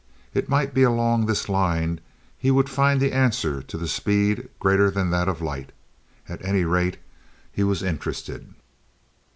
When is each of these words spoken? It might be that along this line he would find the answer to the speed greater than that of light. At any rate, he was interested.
It 0.33 0.49
might 0.49 0.73
be 0.73 0.81
that 0.81 0.89
along 0.89 1.27
this 1.27 1.47
line 1.47 1.99
he 2.35 2.49
would 2.49 2.67
find 2.69 2.99
the 2.99 3.11
answer 3.11 3.61
to 3.61 3.77
the 3.77 3.87
speed 3.87 4.49
greater 4.59 4.89
than 4.89 5.11
that 5.11 5.29
of 5.29 5.43
light. 5.43 5.73
At 6.27 6.43
any 6.43 6.65
rate, 6.65 6.97
he 7.51 7.63
was 7.63 7.83
interested. 7.83 8.51